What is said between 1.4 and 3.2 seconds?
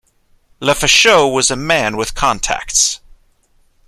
a man with contacts.